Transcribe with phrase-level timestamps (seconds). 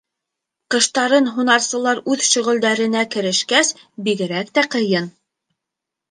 [0.75, 3.69] Ҡыштарын һунарсылар үҙ шөғөлдәренә керешкәс,
[4.07, 5.11] бигерәк тә ҡыйын.